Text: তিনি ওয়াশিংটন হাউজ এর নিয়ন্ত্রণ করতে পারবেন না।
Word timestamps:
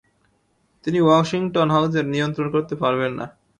তিনি 0.85 0.99
ওয়াশিংটন 1.01 1.67
হাউজ 1.75 1.93
এর 1.95 2.05
নিয়ন্ত্রণ 2.13 2.47
করতে 2.55 2.73
পারবেন 2.81 3.11
না। 3.19 3.25